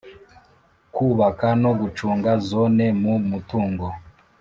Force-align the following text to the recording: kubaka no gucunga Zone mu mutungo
kubaka 0.95 1.47
no 1.63 1.71
gucunga 1.79 2.31
Zone 2.47 2.85
mu 3.01 3.13
mutungo 3.29 3.85